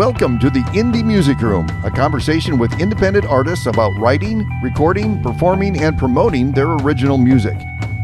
[0.00, 5.82] Welcome to the Indie Music Room, a conversation with independent artists about writing, recording, performing,
[5.82, 7.58] and promoting their original music.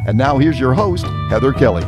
[0.06, 1.84] And now here's your host, Heather Kelly.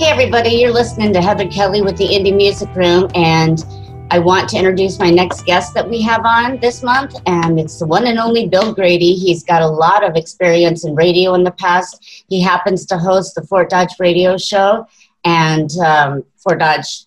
[0.00, 3.64] Hey, everybody, you're listening to Heather Kelly with the Indie Music Room, and
[4.10, 7.78] I want to introduce my next guest that we have on this month, and it's
[7.78, 9.14] the one and only Bill Grady.
[9.14, 12.24] He's got a lot of experience in radio in the past.
[12.28, 14.88] He happens to host the Fort Dodge Radio Show
[15.22, 17.04] and um, Fort Dodge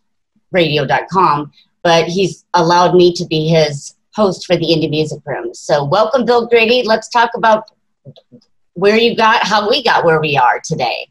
[0.52, 1.52] radio.com,
[1.84, 5.54] but he's allowed me to be his host for the Indie Music Room.
[5.54, 6.84] So, welcome, Bill Grady.
[6.84, 7.72] Let's talk about
[8.74, 11.10] where you got, how we got where we are today.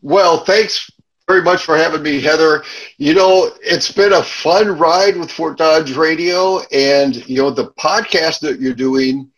[0.00, 0.90] Well, thanks
[1.28, 2.64] very much for having me, Heather.
[2.98, 7.70] You know, it's been a fun ride with Fort Dodge Radio, and you know, the
[7.72, 9.30] podcast that you're doing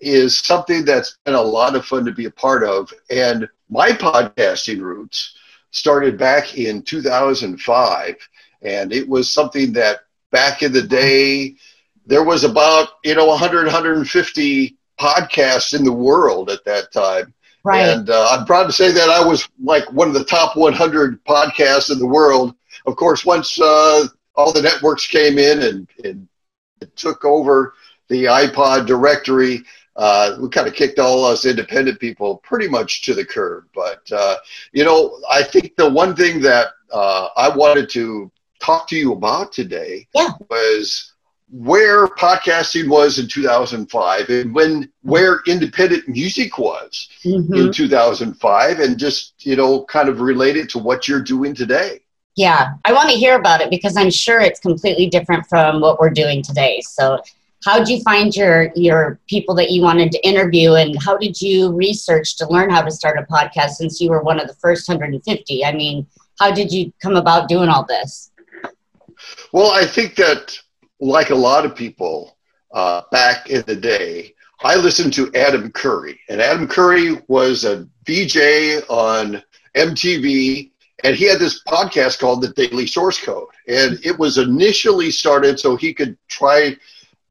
[0.00, 2.92] is something that's been a lot of fun to be a part of.
[3.10, 5.35] And my podcasting roots
[5.76, 8.28] started back in 2005
[8.62, 10.00] and it was something that
[10.32, 11.54] back in the day
[12.06, 17.34] there was about you know 100 150 podcasts in the world at that time.
[17.62, 17.80] Right.
[17.88, 21.24] And uh, i'm proud to say that i was like one of the top 100
[21.24, 22.54] podcasts in the world.
[22.86, 26.28] Of course once uh, all the networks came in and, and
[26.94, 27.74] took over
[28.08, 29.62] the ipod directory
[29.96, 33.64] uh, we kind of kicked all us independent people pretty much to the curb.
[33.74, 34.36] But, uh,
[34.72, 38.30] you know, I think the one thing that uh, I wanted to
[38.60, 40.30] talk to you about today yeah.
[40.50, 41.12] was
[41.50, 47.54] where podcasting was in 2005 and when where independent music was mm-hmm.
[47.54, 52.00] in 2005 and just you know kind of related to what you're doing today
[52.34, 56.00] yeah i want to hear about it because i'm sure it's completely different from what
[56.00, 57.22] we're doing today so
[57.64, 60.74] how did you find your your people that you wanted to interview?
[60.74, 64.22] And how did you research to learn how to start a podcast since you were
[64.22, 66.06] one of the first 150 i mean
[66.38, 68.30] how did you come about doing all this?
[69.52, 70.58] Well, I think that,
[71.00, 72.36] like a lot of people
[72.72, 77.88] uh, back in the day, I listened to Adam Curry, and Adam Curry was a
[78.06, 79.42] VJ on
[79.76, 80.70] MTV,
[81.04, 85.60] and he had this podcast called The Daily Source Code, and it was initially started
[85.60, 86.76] so he could try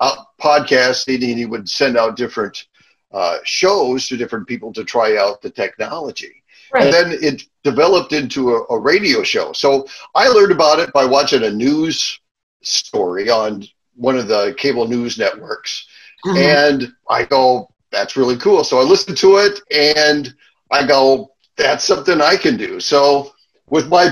[0.01, 2.66] out podcasting, and he would send out different
[3.11, 6.44] uh, shows to different people to try out the technology.
[6.73, 6.83] Right.
[6.83, 9.53] And then it developed into a, a, radio show.
[9.53, 12.19] So I learned about it by watching a news
[12.61, 13.63] story on
[13.95, 15.88] one of the cable news networks.
[16.25, 16.38] Mm-hmm.
[16.38, 18.63] And I go, that's really cool.
[18.63, 20.33] So I listened to it and
[20.72, 22.79] I go, that's something I can do.
[22.79, 23.31] So
[23.69, 24.09] with my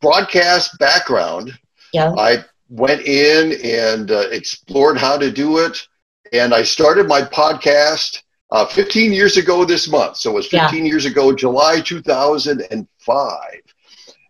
[0.00, 1.58] broadcast background,
[1.92, 2.12] yeah.
[2.16, 5.86] I went in and uh, explored how to do it.
[6.32, 8.22] And I started my podcast
[8.52, 10.16] uh, 15 years ago this month.
[10.16, 10.90] So it was 15 yeah.
[10.90, 13.38] years ago, July 2005.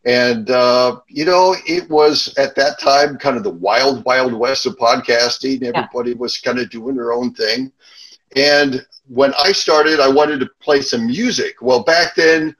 [0.06, 4.64] And, uh, you know, it was at that time kind of the wild, wild west
[4.64, 5.62] of podcasting.
[5.62, 6.16] Everybody yeah.
[6.16, 7.70] was kind of doing their own thing.
[8.34, 11.56] And when I started, I wanted to play some music.
[11.60, 12.56] Well, back then,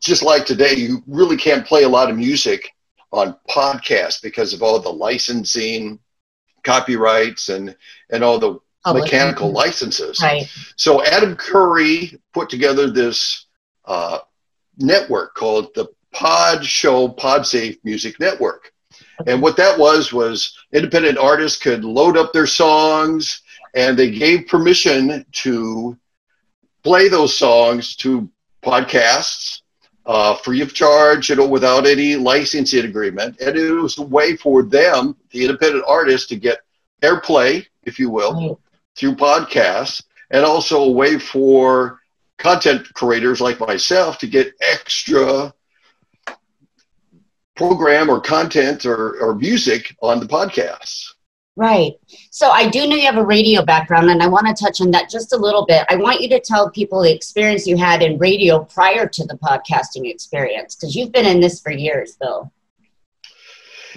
[0.00, 2.72] just like today, you really can't play a lot of music
[3.12, 5.98] on podcasts because of all the licensing,
[6.64, 7.76] copyrights, and,
[8.10, 8.58] and all the
[8.92, 10.18] mechanical licenses.
[10.22, 10.48] Right.
[10.76, 13.46] So Adam Curry put together this
[13.84, 14.18] uh,
[14.78, 18.72] network called the Pod Show PodSafe Music Network.
[19.20, 19.32] Okay.
[19.32, 23.42] And what that was was independent artists could load up their songs
[23.74, 25.96] and they gave permission to
[26.82, 28.30] play those songs to
[28.62, 29.60] podcasts
[30.06, 33.40] uh, free of charge, you know, without any licensing agreement.
[33.40, 36.60] And it was a way for them, the independent artists, to get
[37.02, 38.56] airplay, if you will, right
[38.96, 42.00] through podcasts and also a way for
[42.38, 45.52] content creators like myself to get extra
[47.54, 51.12] program or content or, or music on the podcasts.
[51.56, 51.94] Right.
[52.30, 54.90] So I do know you have a radio background, and I want to touch on
[54.90, 55.86] that just a little bit.
[55.88, 59.38] I want you to tell people the experience you had in radio prior to the
[59.38, 62.52] podcasting experience, because you've been in this for years, Bill.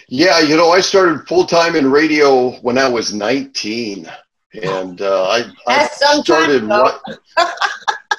[0.07, 4.09] Yeah, you know, I started full time in radio when I was 19
[4.53, 7.01] and uh, I, I started what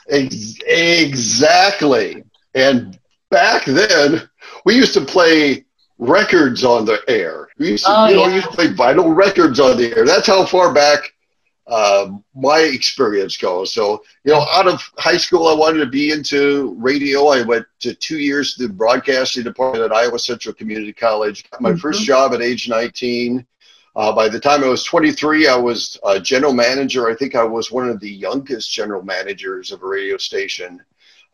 [0.09, 2.25] ex- exactly.
[2.55, 2.99] And
[3.31, 4.29] back then,
[4.65, 5.65] we used to play
[6.01, 7.49] records on the air.
[7.59, 8.37] We used to, oh, you know, yeah.
[8.37, 10.07] used to play vinyl records on the air.
[10.07, 11.13] That's how far back
[11.67, 13.73] uh, my experience goes.
[13.73, 17.29] So, you know, out of high school, I wanted to be into radio.
[17.29, 21.49] I went to two years to the broadcasting department at Iowa Central Community College.
[21.51, 21.79] Got my mm-hmm.
[21.79, 23.47] first job at age 19.
[23.95, 27.11] Uh, by the time I was 23, I was a general manager.
[27.11, 30.83] I think I was one of the youngest general managers of a radio station.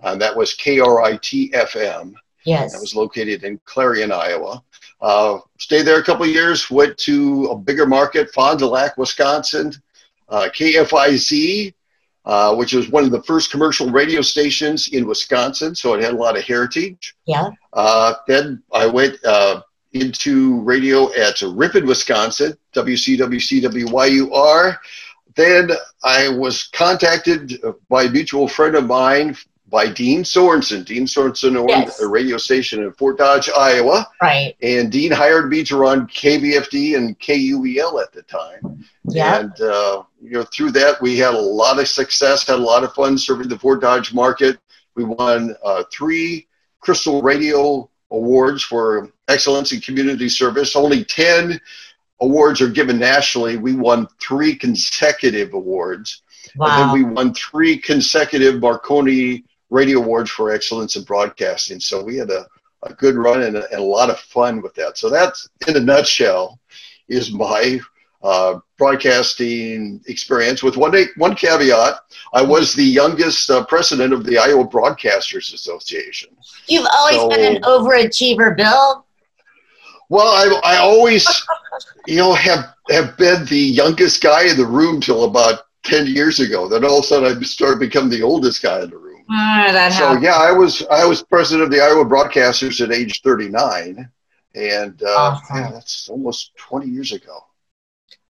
[0.03, 2.15] Uh, that was KRIT FM.
[2.47, 2.73] Yes.
[2.73, 4.63] That was located in Clarion, Iowa.
[5.01, 6.71] Uh, stayed there a couple of years.
[6.71, 9.73] Went to a bigger market, Fond du Lac, Wisconsin.
[10.29, 11.73] Uh, KFIZ,
[12.25, 16.15] uh, which was one of the first commercial radio stations in Wisconsin, so it had
[16.15, 17.15] a lot of heritage.
[17.27, 17.51] Yeah.
[17.73, 24.79] Uh, then I went uh, into radio at Ripon, Wisconsin, WCWCWYUR.
[25.37, 25.71] Then
[26.03, 29.37] I was contacted by a mutual friend of mine
[29.69, 30.85] by Dean Sorensen.
[30.85, 32.01] Dean Sorensen owned Yes.
[32.01, 34.55] a radio station in Fort Dodge, Iowa, Right.
[34.63, 38.85] and Dean hired me to run KVFD and KUEL at the time.
[39.09, 39.41] Yeah.
[39.41, 42.85] And uh, you know, through that, we had a lot of success, had a lot
[42.85, 44.59] of fun serving the Fort Dodge market.
[44.95, 46.47] We won uh, three
[46.81, 50.77] Crystal Radio Awards for excellence in community service.
[50.77, 51.61] Only ten
[52.21, 53.57] awards are given nationally.
[53.57, 56.23] We won three consecutive awards.
[56.55, 56.79] And Wow.
[56.79, 61.81] then we won three consecutive Marconi Radio Awards for excellence in broadcasting.
[61.81, 62.47] So we had a,
[62.83, 64.97] a good run and a, and a lot of fun with that.
[64.99, 66.59] So that's, in a nutshell,
[67.09, 67.81] is my
[68.23, 70.63] uh, broadcasting experience.
[70.63, 71.95] With one day, one caveat,
[72.33, 76.31] I was the youngest uh, president of the Iowa Broadcasters Association.
[76.69, 79.05] You've always So- been an overachiever, Bill.
[80.09, 81.27] Well, I, I always,
[82.07, 86.39] you know, have have been the youngest guy in the room till about ten years
[86.39, 86.69] ago.
[86.69, 89.06] Then all of a sudden, I started becoming the oldest guy in the room.
[89.31, 90.23] Ah, that So happens.
[90.25, 94.09] yeah, I was I was president of the Iowa Broadcasters at age thirty nine,
[94.55, 95.57] and uh, Awesome.
[95.57, 97.45] yeah, that's almost twenty years ago.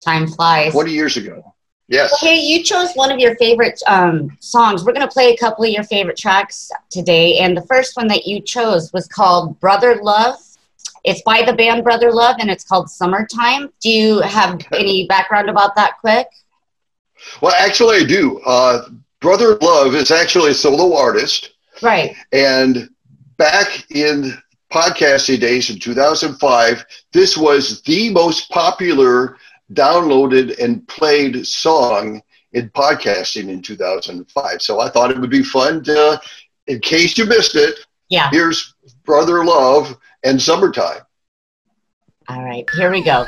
[0.04, 0.72] Time flies.
[0.74, 1.54] Twenty years ago.
[1.90, 2.14] Yes.
[2.14, 4.84] Okay, you chose one of your favorite um, songs.
[4.86, 7.40] We're going to play a couple of your favorite tracks today.
[7.40, 10.36] And the first one that you chose was called Brother Love.
[11.04, 13.70] It's by the band Brother Love and it's called Summertime.
[13.82, 16.28] Do you have any background about that quick?
[17.42, 18.40] Well, actually, I do.
[18.40, 18.86] Uh,
[19.24, 21.52] Brother Love is actually a solo artist.
[21.82, 22.14] Right.
[22.34, 22.90] And
[23.38, 24.34] back in
[24.72, 29.38] podcasting days in 2005, this was the most popular
[29.72, 32.22] downloaded and played song
[32.52, 34.62] in podcasting in 2005.
[34.62, 36.22] So I thought it would be fun to,
[36.68, 37.76] in case you missed it,
[38.10, 38.30] Yeah.
[38.30, 38.76] here's
[39.06, 41.00] Brother Love and Summertime.
[42.28, 43.26] All right, here we go.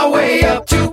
[0.00, 0.89] Our way up to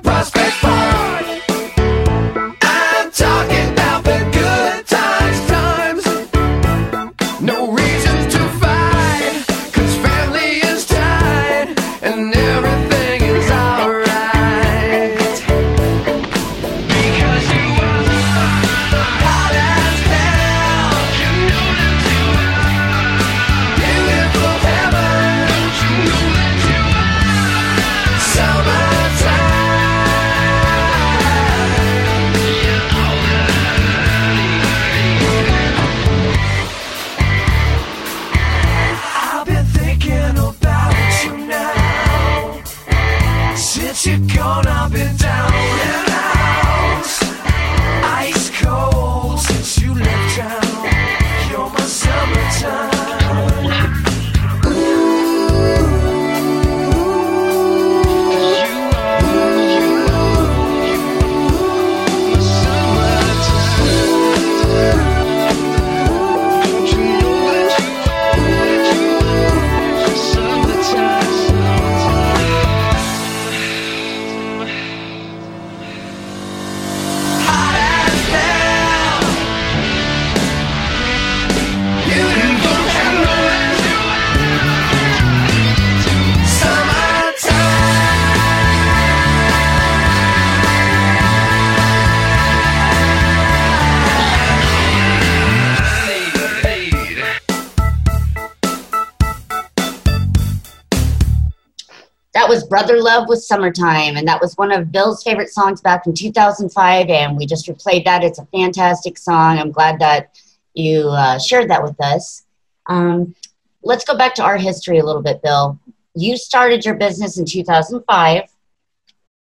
[102.77, 107.09] Brother Love with Summertime, and that was one of Bill's favorite songs back in 2005,
[107.09, 108.23] and we just replayed that.
[108.23, 109.57] It's a fantastic song.
[109.57, 110.39] I'm glad that
[110.75, 112.45] you uh, shared that with us.
[112.85, 113.33] Um,
[113.81, 115.79] let's go back to our history a little bit, Bill.
[116.13, 118.43] You started your business in 2005.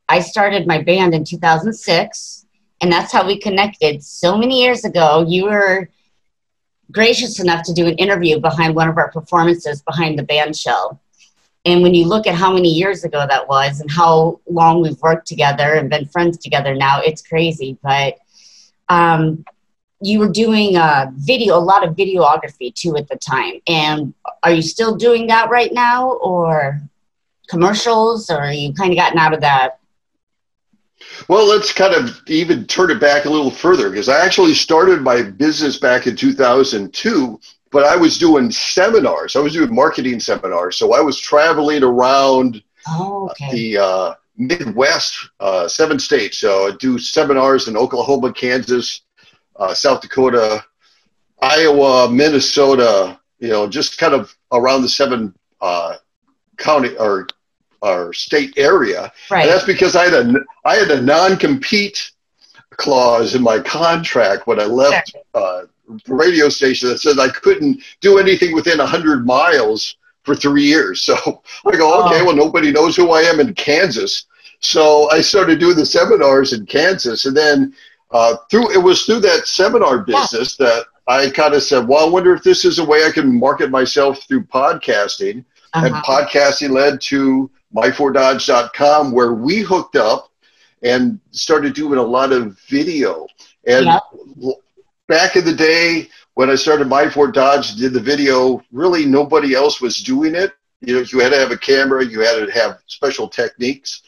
[0.08, 2.46] I started my band in 2006,
[2.80, 4.02] and that's how we connected.
[4.02, 5.90] So many years ago, you were
[6.90, 11.02] gracious enough to do an interview behind one of our performances behind the band shell.
[11.66, 15.02] And when you look at how many years ago that was and how long we've
[15.02, 17.78] worked together and been friends together now, it's crazy.
[17.82, 18.18] But
[18.88, 19.44] um,
[20.00, 23.62] you were doing a video, a lot of videography too at the time.
[23.68, 26.82] And are you still doing that right now or
[27.48, 29.80] commercials or you kind of gotten out of that?
[31.28, 35.02] Well, let's kind of even turn it back a little further because I actually started
[35.02, 37.40] my business back in 2002,
[37.76, 39.36] but I was doing seminars.
[39.36, 40.78] I was doing marketing seminars.
[40.78, 43.52] So I was traveling around Oh, okay.
[43.52, 46.38] the uh, Midwest, uh, seven states.
[46.38, 49.02] So I do seminars in Oklahoma, Kansas,
[49.58, 50.64] uh, South Dakota,
[51.42, 53.20] Iowa, Minnesota.
[53.40, 55.96] You know, just kind of around the seven uh,
[56.58, 57.28] county or
[57.82, 59.12] or state area.
[59.30, 59.42] right.
[59.44, 62.12] And that's because I had a I had a non compete
[62.72, 65.68] clause in my contract when I left uh, the
[66.08, 71.02] radio station that said I couldn't do anything within 100 miles for three years.
[71.04, 74.26] So I go, okay, well, nobody knows who I am in Kansas.
[74.60, 77.26] So I started doing the seminars in Kansas.
[77.26, 77.74] And then
[78.12, 82.10] uh, through it was through that seminar business that I kind of said, well, I
[82.10, 85.46] wonder if this is a way I can market myself through podcasting.
[85.74, 86.02] And Uh-huh.
[86.26, 90.32] podcasting led to my4dodge.com where we hooked up
[90.82, 93.28] and started doing a lot of video.
[93.68, 94.56] And Yep.
[95.08, 99.54] Back in the day when I started My Fort Dodge, did the video, really nobody
[99.54, 100.54] else was doing it.
[100.82, 104.02] You know, you had to have a camera, you had to have special techniques.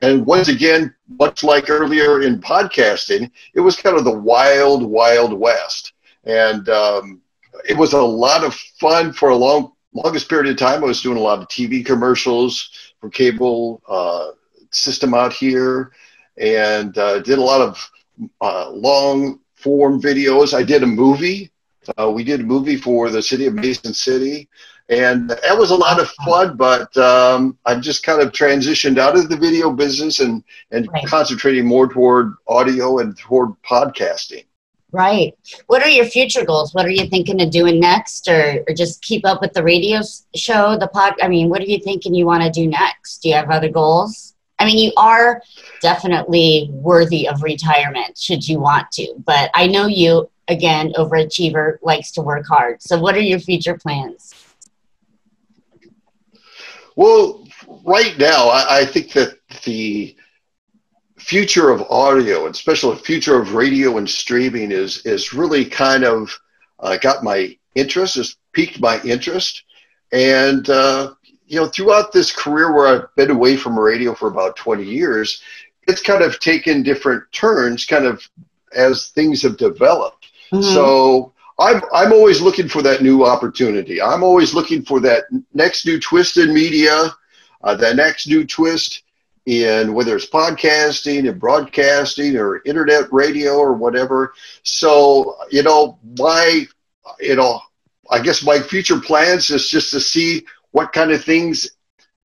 [0.00, 5.32] And once again, much like earlier in podcasting, it was kind of the wild, wild
[5.32, 5.92] west.
[6.22, 7.20] And um,
[7.68, 10.84] it was a lot of fun for a long, longest period of time.
[10.84, 12.70] I was doing a lot of TV commercials
[13.00, 14.28] for cable uh,
[14.70, 15.90] system out here,
[16.36, 17.90] and uh, did a lot of
[18.40, 20.54] uh, long form videos.
[20.54, 21.50] I did a movie.
[21.98, 24.48] Uh, we did a movie for the city of Mason City,
[24.88, 26.56] and that was a lot of fun.
[26.56, 31.06] But um, I've just kind of transitioned out of the video business and and Right.
[31.06, 34.44] concentrating more toward audio and toward podcasting.
[34.92, 35.32] Right.
[35.66, 36.72] What are your future goals?
[36.72, 40.00] What are you thinking of doing next, or, or just keep up with the radio
[40.36, 41.14] show, the pod?
[41.20, 43.18] I mean, what are you thinking you want to do next?
[43.22, 44.33] Do you have other goals?
[44.58, 45.42] I mean, you are
[45.80, 52.12] definitely worthy of retirement should you want to, but I know you, again, overachiever, likes
[52.12, 52.82] to work hard.
[52.82, 54.34] So, what are your future plans?
[56.96, 57.46] Well,
[57.84, 60.16] right now, I, I think that the
[61.18, 66.04] future of audio, and especially the future of radio and streaming, is is really kind
[66.04, 66.38] of
[66.78, 69.64] uh, got my interest, has piqued my interest,
[70.12, 71.14] and uh,
[71.46, 75.42] you know, throughout this career where I've been away from radio for about twenty years,
[75.86, 78.26] it's kind of taken different turns, kind of
[78.74, 80.26] as things have developed.
[80.52, 80.62] Mhm.
[80.62, 84.00] So I'm I'm always looking for that new opportunity.
[84.02, 87.14] I'm always looking for that next new twist in media,
[87.62, 89.02] uh, that next new twist
[89.46, 94.32] in whether it's podcasting and broadcasting or internet radio or whatever.
[94.62, 96.66] So you know my
[97.20, 97.60] you know
[98.10, 100.44] I guess my future plans is just to see
[100.74, 101.70] what kind of things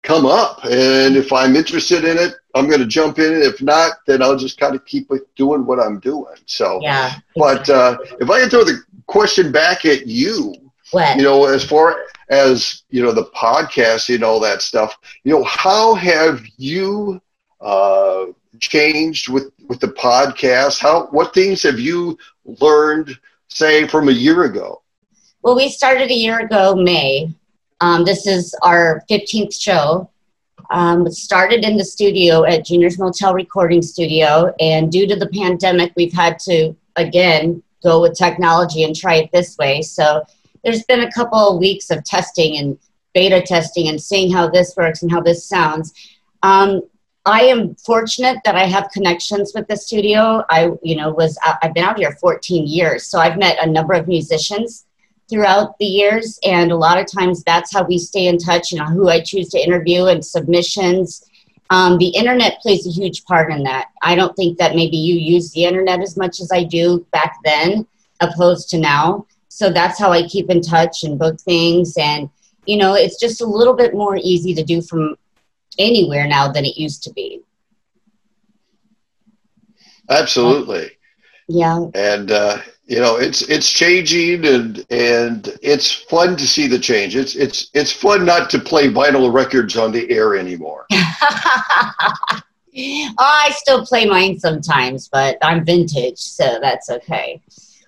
[0.03, 3.33] come up and if I'm interested in it, I'm going to jump in.
[3.41, 6.35] If not, then I'll just kind of keep doing what I'm doing.
[6.45, 7.15] So yeah.
[7.35, 10.55] but uh, if I can throw the question back at you,
[10.91, 11.17] what?
[11.17, 11.97] you know, as far
[12.29, 17.21] as you know, the podcast and all that stuff, you know, how have you
[17.59, 18.27] uh,
[18.61, 20.79] changed with with the podcast?
[20.79, 24.81] How what things have you learned, say, from a year ago?
[25.41, 27.33] Well, we started a year ago, May.
[27.79, 30.09] Um, this is our 15th show.
[30.71, 35.93] Um, started in the studio at Junior's Motel Recording Studio, and due to the pandemic,
[35.95, 39.81] we've had to again go with technology and try it this way.
[39.81, 40.23] So
[40.63, 42.77] there's been a couple of weeks of testing and
[43.13, 45.93] beta testing and seeing how this works and how this sounds.
[46.43, 46.81] Um,
[47.23, 50.43] I am fortunate that I have connections with the studio.
[50.49, 53.93] I, you know, was I've been out here 14 years, so I've met a number
[53.93, 54.86] of musicians
[55.29, 58.77] throughout the years and a lot of times that's how we stay in touch you
[58.77, 61.23] know who i choose to interview and submissions
[61.69, 65.15] um, the internet plays a huge part in that i don't think that maybe you
[65.15, 67.85] use the internet as much as i do back then
[68.21, 72.29] opposed to now so that's how i keep in touch and book things and
[72.65, 75.15] you know it's just a little bit more easy to do from
[75.77, 77.41] anywhere now than it used to be.
[80.09, 80.91] Absolutely.
[81.49, 81.85] Yeah.
[81.93, 87.15] and uh, you know it's it's changing and and it's fun to see the change
[87.15, 90.85] it's it's it's fun not to play vinyl records on the air anymore
[92.77, 97.41] I still play mine sometimes, but I'm vintage, so that's okay.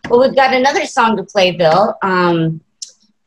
[0.09, 1.95] Well, we've got another song to play, Bill.
[2.01, 2.61] Um,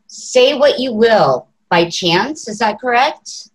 [0.08, 3.50] Say What You Will by Chance, is that correct?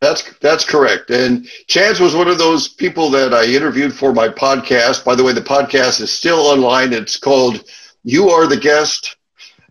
[0.00, 1.10] That's that's correct.
[1.10, 5.04] And chance was one of those people that i interviewed for my podcast.
[5.04, 6.92] By the way the podcast is still online.
[6.92, 7.64] It's called
[8.04, 9.16] you are the guest.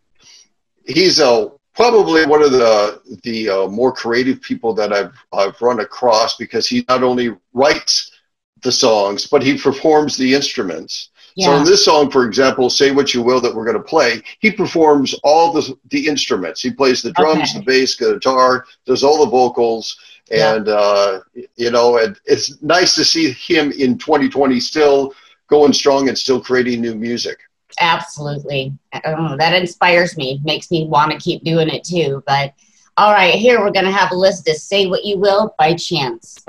[0.86, 5.82] he's a probably one of the the uh, more creative people that I've I've run
[5.82, 8.12] across because he not only writes
[8.62, 11.10] the songs but he performs the instruments.
[11.38, 11.58] So Yeah.
[11.60, 14.52] in this song, for example, "Say What You Will" that we're going to play, he
[14.52, 16.62] performs all the the instruments.
[16.62, 17.60] He plays the drums, Okay.
[17.60, 19.98] the bass, guitar, does all the vocals,
[20.32, 20.56] Yeah.
[20.56, 21.20] and uh,
[21.58, 25.14] you know, and it's nice to see him in 2020 still
[25.48, 27.38] going strong and still creating new music.
[27.82, 28.72] Absolutely.
[29.06, 32.24] Oh, that inspires me, makes me want to keep doing it too.
[32.26, 32.54] But
[32.96, 35.74] all right, here we're going to have a list of Say What You Will by
[35.74, 36.46] Chance.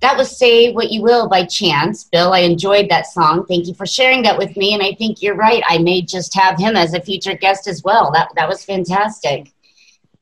[0.00, 2.04] That was Say What You Will by Chance.
[2.04, 3.44] Bill, I enjoyed that song.
[3.46, 4.72] Thank you for sharing that with me.
[4.72, 5.62] And I think you're right.
[5.68, 8.10] I may just have him as a future guest as well.
[8.12, 9.52] That, that was fantastic.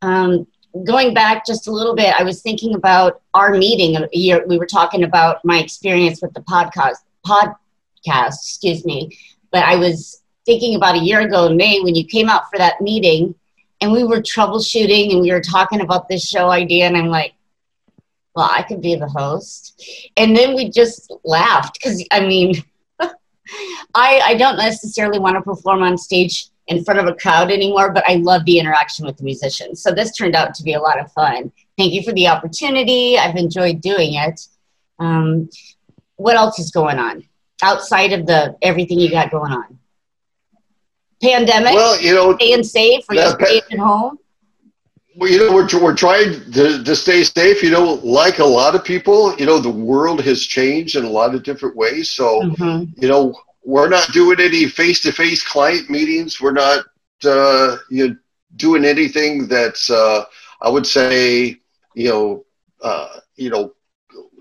[0.02, 0.46] Um,
[0.84, 4.04] going back just a little bit, I was thinking about our meeting.
[4.12, 9.16] We were talking about my experience with the podcast, podcast, excuse me.
[9.52, 12.58] But I was thinking about a year ago in May when you came out for
[12.58, 13.34] that meeting
[13.80, 16.86] and we were troubleshooting and we were talking about this show idea.
[16.86, 17.34] And I'm like,
[18.34, 20.10] well, I could be the host.
[20.16, 22.54] And then we just laughed because, I mean,
[23.00, 27.92] I, I don't necessarily want to perform on stage in front of a crowd anymore,
[27.92, 29.82] but I love the interaction with the musicians.
[29.82, 31.50] So this turned out to be a lot of fun.
[31.76, 33.18] Thank you for the opportunity.
[33.18, 34.40] I've enjoyed doing it.
[34.98, 35.48] Um,
[36.16, 37.24] what else is going on
[37.62, 39.78] outside of the everything you got going on?
[41.22, 41.74] Pandemic.
[41.74, 43.04] Well, you know, staying safe.
[43.08, 44.18] or just staying at home?
[45.18, 47.60] Well, you know, we're, we're trying to, to stay safe.
[47.62, 51.10] You know, like a lot of people, you know, the world has changed in a
[51.10, 52.08] lot of different ways.
[52.10, 52.92] So, Mhm.
[52.96, 56.40] you know, we're not doing any face to face client meetings.
[56.40, 56.84] We're not,
[57.24, 58.16] uh, you know,
[58.56, 60.24] doing anything that's, uh,
[60.62, 61.56] I would say,
[61.94, 62.44] you know,
[62.80, 63.72] uh, you know,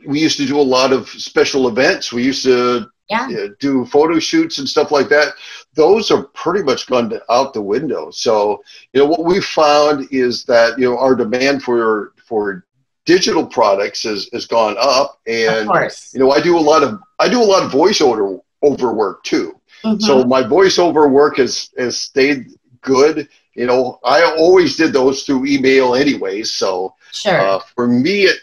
[0.06, 2.14] we used to do a lot of special events.
[2.14, 3.28] We used to Yeah.
[3.30, 5.34] you know, do photo shoots and stuff like that.
[5.78, 8.12] Those are pretty much gone to- out the window.
[8.12, 8.62] So,
[8.92, 12.66] you know, what we found is that you know our demand for for
[13.06, 15.70] digital products has, has gone up, and
[16.14, 19.24] you know, I do a lot of I do a lot of voiceover over work
[19.24, 19.54] too.
[19.86, 20.02] Mhm.
[20.02, 22.48] So my voiceover work has has stayed
[22.82, 23.30] good.
[23.54, 26.52] You know, I always did those through email anyways.
[26.52, 27.40] So sure.
[27.40, 28.38] uh, for me, it,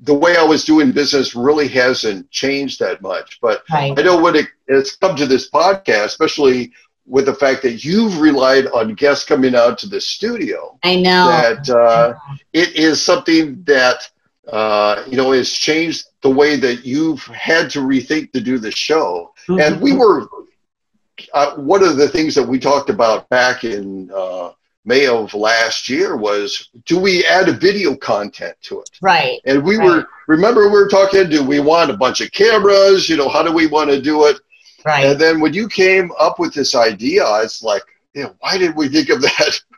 [0.00, 3.38] the, way I was doing business really hasn't changed that much.
[3.40, 3.98] But right.
[3.98, 6.72] I know when it, it's come to this podcast, especially
[7.06, 11.26] with the fact that you've relied on guests coming out to the studio, I know.
[11.28, 12.14] that uh,
[12.52, 14.08] it is something that
[14.46, 18.70] uh, you know has changed the way that you've had to rethink to do the
[18.70, 19.32] show.
[19.48, 19.98] And we Mhm.
[19.98, 20.28] were
[21.34, 24.50] uh, one of the things that we talked about back in uh,
[24.88, 28.90] May of last year was do we add a video content to it?
[29.02, 29.38] right.
[29.44, 29.84] And we Right.
[29.86, 31.28] were remember we were talking.
[31.28, 33.08] Do we want a bunch of cameras?
[33.08, 34.38] You know, how do we want to do it?
[34.86, 35.04] Right.
[35.06, 37.82] And then when you came up with this idea, it's like,
[38.14, 39.60] you know, why did we think of that?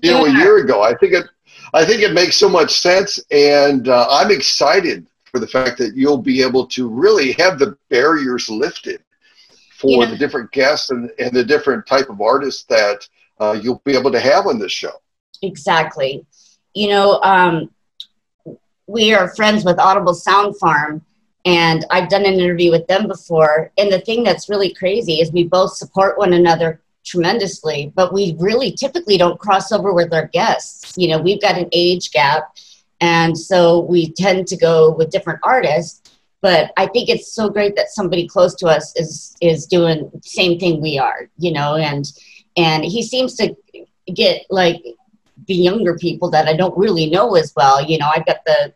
[0.00, 0.82] You know, a year ago.
[0.82, 1.26] I think it,
[1.74, 5.94] I think it makes so much sense, and uh, I'm excited for the fact that
[5.94, 9.02] you'll be able to really have the barriers lifted
[9.76, 13.06] for You know- the different guests and, and the different type of artists that
[13.40, 14.92] uh, you'll be able to have on this show.
[15.42, 16.24] Exactly.
[16.74, 17.70] You know, um,
[18.86, 21.04] we are friends with Audible Sound Farm,
[21.44, 23.72] and I've done an interview with them before.
[23.78, 28.36] And the thing that's really crazy is we both support one another tremendously, but we
[28.38, 30.94] really typically don't cross over with our guests.
[30.96, 32.54] You know, we've got an age gap,
[33.00, 36.02] and so we tend to go with different artists.
[36.42, 40.20] But I think it's so great that somebody close to us is is doing the
[40.22, 41.30] same thing we are.
[41.38, 42.04] You know, and
[42.60, 43.56] and he seems to
[44.12, 44.84] get like
[45.46, 47.82] the younger people that I don't really know as well.
[47.82, 48.74] You know, I've got the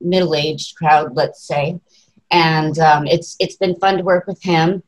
[0.00, 1.80] middle-aged crowd, let's say,
[2.30, 4.82] and um, it's it's been fun to work with him.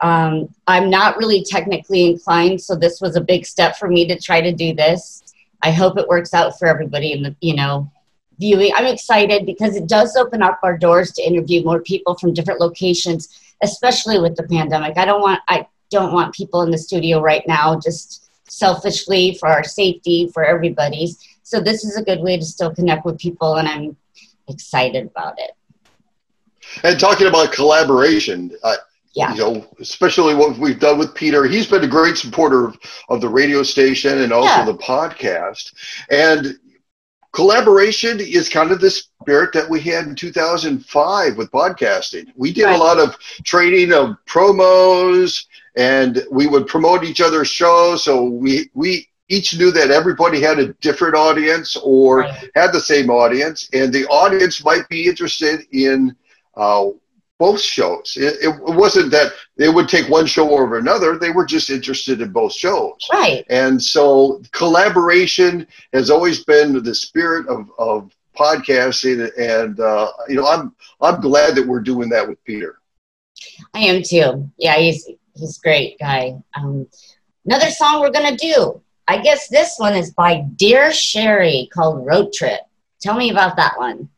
[0.00, 4.18] Um, I'm not really technically inclined, so this was a big step for me to
[4.18, 5.22] try to do this.
[5.62, 7.90] I hope it works out for everybody in the you know
[8.38, 8.72] viewing.
[8.74, 12.60] I'm excited because it does open up our doors to interview more people from different
[12.60, 13.28] locations,
[13.62, 14.96] especially with the pandemic.
[14.96, 15.66] I don't want I
[15.98, 18.06] don't want people in the studio right now just
[18.48, 21.12] selfishly for our safety for everybody's.
[21.42, 23.96] So this is a good way to still connect with people, and I'm
[24.48, 25.52] excited about it.
[26.82, 28.76] And talking about collaboration, uh,
[29.14, 29.32] Yeah.
[29.32, 32.76] you know, especially what we've done with Peter, he's been a great supporter of,
[33.08, 34.64] of the radio station and also Yeah.
[34.72, 35.72] the podcast.
[36.10, 36.58] And
[37.34, 42.26] collaboration is kind of the spirit that we had in 2005 with podcasting.
[42.36, 42.76] We did Right.
[42.76, 45.44] a lot of training of promos
[45.76, 48.04] and we would promote each other's shows.
[48.04, 52.50] So we, we each knew that everybody had a different audience or Right.
[52.54, 56.14] had the same audience and the audience might be interested in
[56.56, 56.86] uh,
[57.38, 58.16] both shows.
[58.16, 61.18] It, it wasn't that they would take one show over another.
[61.18, 62.96] They were just interested in both shows.
[63.12, 63.44] Right.
[63.50, 69.30] And so collaboration has always been the spirit of, of podcasting.
[69.38, 72.78] And, uh, you know, I'm, I'm glad that we're doing that with Peter.
[73.74, 74.50] I am too.
[74.56, 76.36] Yeah, he's he's great guy.
[76.56, 76.86] Um,
[77.44, 78.80] another song we're gonna do.
[79.06, 82.60] I guess this one is by Dear Sherry called Road Trip.
[83.00, 84.08] Tell me about that one.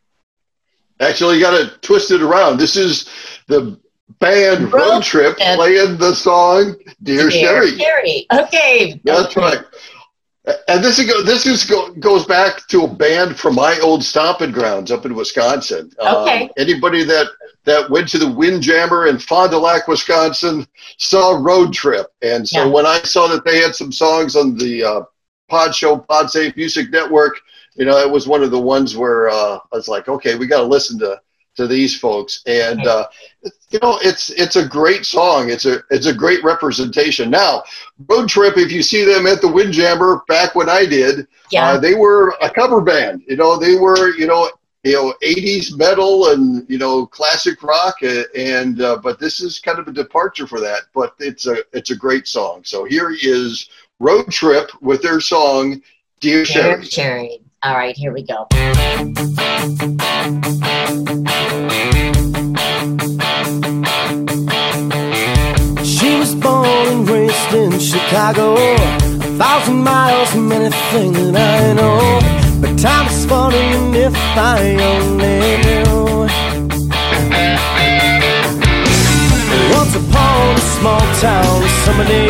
[1.01, 2.59] Actually, you got to twist it around.
[2.59, 3.09] This is
[3.49, 3.79] the
[4.21, 5.57] band Road Road Trip Trip.
[5.57, 7.77] playing the song Dear, Sherry.
[7.77, 8.27] Sherry.
[8.33, 9.01] Okay.
[9.05, 9.59] That's right.
[10.69, 14.05] And this is go, this is go, goes back to a band from my old
[14.05, 15.91] stomping grounds up in Wisconsin.
[15.99, 16.45] Okay.
[16.45, 17.27] Um, anybody that
[17.65, 20.65] that went to the Windjammer in Fond du Lac, Wisconsin,
[20.99, 22.71] saw Road Trip, and so Yeah.
[22.71, 25.01] when I saw that they had some songs on the uh,
[25.49, 27.35] Pod Show Pod Safe Music Network,
[27.77, 30.47] you know, it was one of the ones where uh, I was like, okay, we
[30.47, 31.21] got to listen to
[31.57, 33.07] to these folks, and uh,
[33.71, 35.49] you know, it's it's a great song.
[35.49, 37.31] It's a it's a great representation.
[37.31, 37.63] Now,
[38.09, 41.71] Road Trip, if you see them at the Windjammer back when I did, Yeah.
[41.71, 43.23] uh, they were a cover band.
[43.27, 44.51] You know, they were you know
[44.85, 49.79] you know 80s metal and you know classic rock, and uh, but this is kind
[49.79, 50.83] of a departure for that.
[50.95, 52.65] But it's a it's a great song.
[52.65, 55.81] So here is Road Trip with their song
[56.21, 57.41] Dear Dear Sherry.
[57.67, 58.47] All right, here we go.
[65.83, 68.55] She was born and raised in Chicago.
[68.55, 72.21] A thousand miles from anything that I know.
[72.61, 76.29] But time is funny, and if I only knew.
[79.75, 82.29] Once upon a small town, summer day,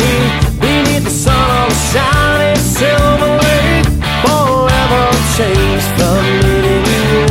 [0.59, 3.85] beneath the sun on a shiny silver lake,
[4.25, 7.27] forever changed from meeting you.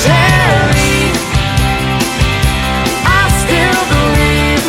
[0.00, 0.98] Sherry,
[3.06, 4.64] I still believe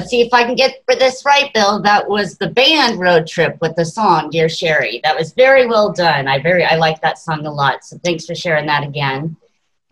[0.00, 1.80] see if I can get for this right, Bill.
[1.82, 5.92] That was the band road trip with the song "Dear Sherry." That was very well
[5.92, 6.28] done.
[6.28, 7.84] I very I like that song a lot.
[7.84, 9.36] So thanks for sharing that again.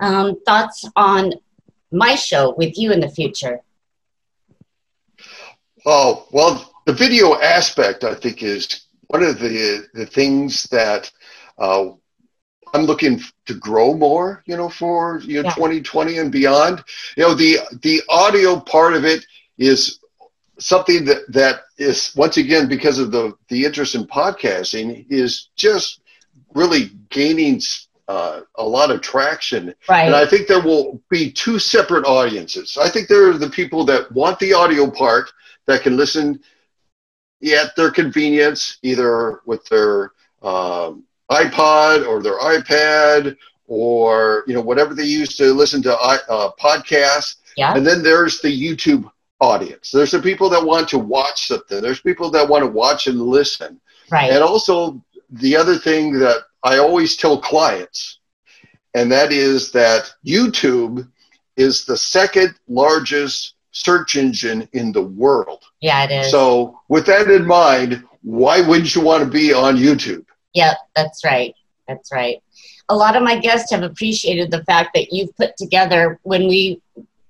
[0.00, 1.34] Um, thoughts on
[1.92, 3.60] my show with you in the future?
[5.84, 11.10] Oh well, the video aspect I think is one of the the things that
[11.58, 11.90] uh,
[12.72, 14.42] I'm looking to grow more.
[14.46, 15.54] You know, for you know Yeah.
[15.54, 16.84] 2020 and beyond.
[17.16, 19.24] You know, the the audio part of it
[19.60, 20.00] is
[20.58, 26.00] something that that is once again because of the the interest in podcasting is just
[26.54, 27.60] really gaining
[28.08, 30.06] uh, a lot of traction Right.
[30.06, 32.76] and I think there will be two separate audiences.
[32.76, 35.30] I think there are the people that want the audio part
[35.66, 36.40] that can listen
[37.54, 43.36] at their convenience, either with their um, iPod or their iPad
[43.68, 47.36] or you know whatever they use to listen to uh, podcasts.
[47.56, 47.74] yeah.
[47.76, 49.08] And then there's the YouTube
[49.40, 49.90] audience.
[49.90, 51.80] There's the people that want to watch something.
[51.80, 53.80] There's people that want to watch and listen.
[54.10, 54.30] Right.
[54.30, 58.18] And also, the other thing that I always tell clients,
[58.94, 61.08] and that is that YouTube
[61.56, 65.62] is the second largest search engine in the world.
[65.80, 66.30] yeah, it is.
[66.30, 70.24] So, with that in mind, why wouldn't you want to be on YouTube?
[70.54, 71.54] Yep, that's right.
[71.86, 72.42] That's right.
[72.88, 76.82] A lot of my guests have appreciated the fact that you've put together when we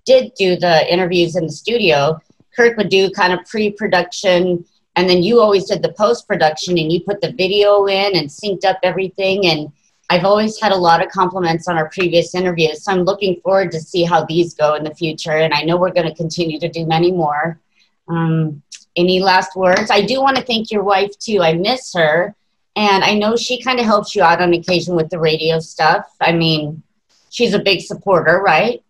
[0.05, 2.21] did do the interviews in the studio,
[2.55, 4.65] Kirk would do kind of pre production
[4.97, 8.29] and then you always did the post production and you put the video in and
[8.29, 9.73] synced up everything and
[10.11, 12.83] I've always had a lot of compliments on our previous interviews.
[12.83, 15.77] So I'm looking forward to see how these go in the future and I know
[15.77, 17.61] we're going to continue to do many more.
[18.09, 18.61] Um,
[18.97, 19.89] any last words?
[19.91, 21.43] I do want to thank your wife too.
[21.43, 22.35] I miss her.
[22.75, 26.09] And I know she kind of helps you out on occasion with the radio stuff.
[26.21, 26.83] I mean,
[27.31, 28.83] she's a big supporter, right?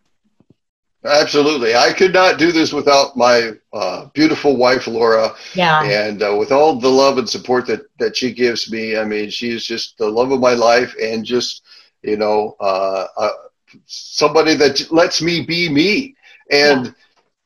[1.05, 1.75] Absolutely.
[1.75, 5.35] I could not do this without my uh, beautiful wife, Laura.
[5.55, 5.83] Yeah.
[5.83, 9.31] and uh, with all the love and support that that she gives me i mean
[9.31, 11.63] she's just the love of my life and just
[12.03, 13.31] you know uh, uh,
[13.87, 16.15] somebody that lets me be me
[16.51, 16.93] and i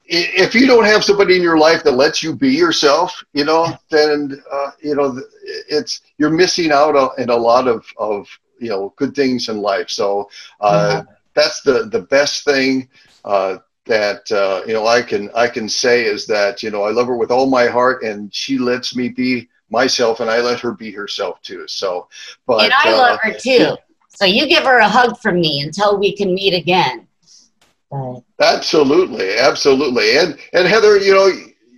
[0.06, 3.66] if you don't have somebody in your life that lets you be yourself you know
[3.90, 5.20] then uh, you know
[5.68, 9.58] it's you're missing out on, in a lot of of you know good things in
[9.58, 10.28] life so
[10.60, 11.02] uh,
[11.34, 12.88] that's the the best thing
[13.24, 16.90] uh, that uh, you know I can I can say is that you know I
[16.90, 20.60] love her with all my heart, and she lets me be myself, and I let
[20.60, 21.66] her be herself too.
[21.68, 22.08] So,
[22.46, 23.76] but and I uh, love her too.
[24.08, 27.06] So you give her a hug from me until we can meet again.
[27.90, 31.30] But Absolutely, absolutely, and and Heather, you know,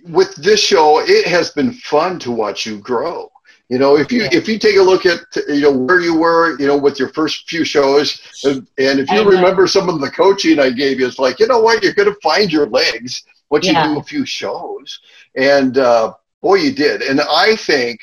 [0.09, 3.31] with this show, it has been fun to watch you grow.
[3.69, 4.29] You know, if you Yeah.
[4.31, 7.09] if you take a look at you know where you were, you know, with your
[7.09, 11.07] first few shows, and, and if you remember some of the coaching I gave you,
[11.07, 13.71] it's like you know what, you're going to find your legs once Yeah.
[13.71, 14.99] you do a few shows,
[15.35, 17.01] and uh, boy, you did.
[17.01, 17.99] And I think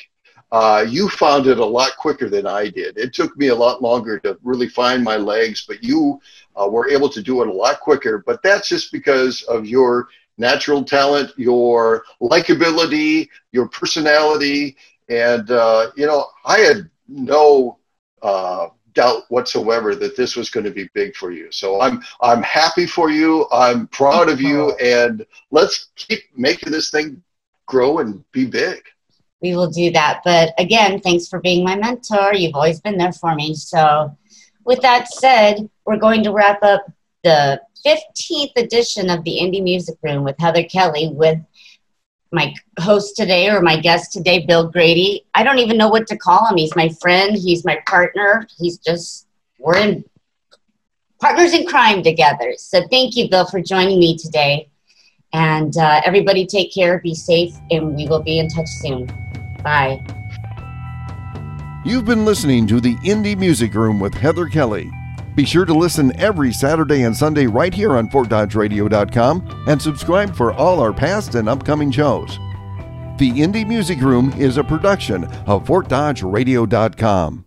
[0.53, 2.99] uh, you found it a lot quicker than I did.
[2.99, 6.21] It took me a lot longer to really find my legs, but you
[6.57, 8.23] uh, were able to do it a lot quicker.
[8.27, 14.77] But that's just because of your natural talent, your likability, your personality,
[15.09, 17.79] and uh, you know, I had no
[18.23, 21.51] uh, doubt whatsoever that this was going to be big for you.
[21.53, 23.47] So I'm I'm happy for you.
[23.53, 27.23] I'm proud of you, and let's keep making this thing
[27.67, 28.83] grow and be big.
[29.43, 30.21] we will do that.
[30.25, 32.35] But again, thanks for being my mentor.
[32.35, 33.55] You've always been there for me.
[33.55, 34.17] So,
[34.65, 36.87] with that said, we're going to wrap up
[37.23, 41.39] the 15th edition of the Indie Music Room with Heather Kelly with
[42.35, 45.25] my host today or my guest today, Bill Grady.
[45.35, 46.57] I don't even know what to call him.
[46.57, 48.47] He's my friend, he's my partner.
[48.59, 49.27] He's just,
[49.59, 50.05] we're in
[51.21, 52.55] partners in crime together.
[52.59, 54.69] So, thank you, Bill, for joining me today.
[55.33, 59.07] And uh, everybody take care, be safe, and we will be in touch soon.
[59.63, 60.05] Bye.
[61.85, 64.91] You've been listening to the Indie Music Room with Heather Kelly.
[65.35, 70.53] Be sure to listen every Saturday and Sunday right here on FortDodgeRadio.com and subscribe for
[70.53, 72.39] all our past and upcoming shows.
[73.19, 77.44] The Indie Music Room is a production of FortDodgeRadio.com.